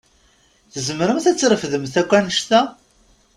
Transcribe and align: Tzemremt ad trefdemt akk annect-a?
Tzemremt 0.71 1.25
ad 1.31 1.37
trefdemt 1.37 1.93
akk 2.01 2.11
annect-a? 2.17 2.61